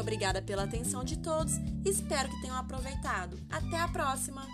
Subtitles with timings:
[0.00, 1.54] obrigada pela atenção de todos.
[1.84, 3.38] Espero que tenham aproveitado.
[3.50, 4.46] Até a próxima!